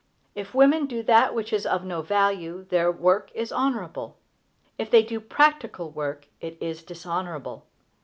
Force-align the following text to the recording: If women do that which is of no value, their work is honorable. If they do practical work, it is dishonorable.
If 0.33 0.55
women 0.55 0.87
do 0.87 1.03
that 1.03 1.35
which 1.35 1.53
is 1.53 1.63
of 1.67 1.85
no 1.85 2.01
value, 2.01 2.65
their 2.69 2.91
work 2.91 3.29
is 3.35 3.51
honorable. 3.51 4.17
If 4.79 4.89
they 4.89 5.03
do 5.03 5.19
practical 5.19 5.91
work, 5.91 6.27
it 6.39 6.57
is 6.59 6.81
dishonorable. 6.81 7.67